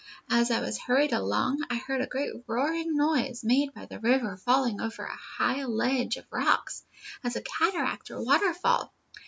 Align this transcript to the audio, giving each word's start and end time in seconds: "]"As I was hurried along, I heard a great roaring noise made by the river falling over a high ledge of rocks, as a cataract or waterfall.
"]"As 0.41 0.49
I 0.49 0.61
was 0.61 0.79
hurried 0.79 1.13
along, 1.13 1.63
I 1.69 1.75
heard 1.75 2.01
a 2.01 2.07
great 2.07 2.31
roaring 2.47 2.95
noise 2.95 3.43
made 3.43 3.71
by 3.75 3.85
the 3.85 3.99
river 3.99 4.35
falling 4.35 4.81
over 4.81 5.03
a 5.03 5.15
high 5.15 5.63
ledge 5.65 6.17
of 6.17 6.25
rocks, 6.31 6.83
as 7.23 7.35
a 7.35 7.43
cataract 7.43 8.09
or 8.09 8.19
waterfall. 8.25 8.91